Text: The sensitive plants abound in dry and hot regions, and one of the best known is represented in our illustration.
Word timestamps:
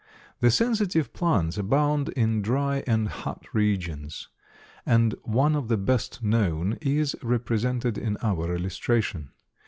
The 0.39 0.49
sensitive 0.49 1.13
plants 1.13 1.59
abound 1.59 2.09
in 2.13 2.41
dry 2.41 2.83
and 2.87 3.07
hot 3.07 3.45
regions, 3.53 4.29
and 4.83 5.13
one 5.21 5.55
of 5.55 5.67
the 5.67 5.77
best 5.77 6.23
known 6.23 6.79
is 6.81 7.15
represented 7.21 7.99
in 7.99 8.17
our 8.23 8.55
illustration. 8.55 9.29